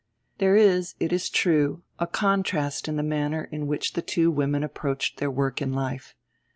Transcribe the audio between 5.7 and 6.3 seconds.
life.